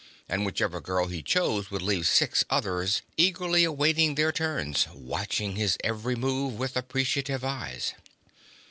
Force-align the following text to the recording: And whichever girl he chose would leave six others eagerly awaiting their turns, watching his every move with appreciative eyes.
And 0.27 0.47
whichever 0.47 0.81
girl 0.81 1.09
he 1.09 1.21
chose 1.21 1.69
would 1.69 1.83
leave 1.83 2.07
six 2.07 2.43
others 2.49 3.03
eagerly 3.17 3.63
awaiting 3.63 4.15
their 4.15 4.31
turns, 4.31 4.87
watching 4.91 5.57
his 5.57 5.77
every 5.83 6.15
move 6.15 6.55
with 6.55 6.75
appreciative 6.75 7.43
eyes. 7.43 7.93